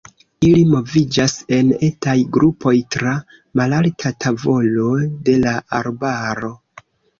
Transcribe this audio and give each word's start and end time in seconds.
Ili 0.45 0.61
moviĝas 0.69 1.35
en 1.57 1.69
etaj 1.87 2.15
grupoj 2.39 2.73
tra 2.97 3.13
malalta 3.63 4.15
tavolo 4.27 4.89
de 5.31 5.39
la 5.47 5.57
arbaro. 5.85 6.55